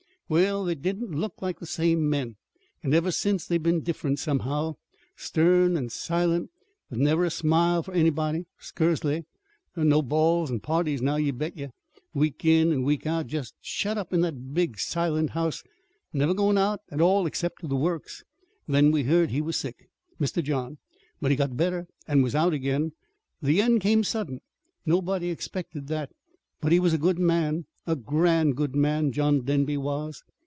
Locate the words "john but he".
20.41-21.35